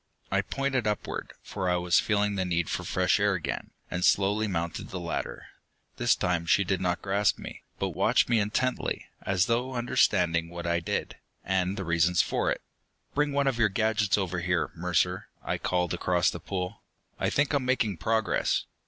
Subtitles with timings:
[0.31, 4.47] I pointed upward, for I was feeling the need for fresh air again, and slowly
[4.47, 5.45] mounted the ladder.
[5.97, 10.65] This time she did not grasp me, but watched me intently, as though understanding what
[10.65, 12.63] I did, and the reasons for it.
[13.13, 16.81] "Bring one of your gadgets over here, Mercer," I called across the pool.
[17.19, 18.65] "I think I'm making progress."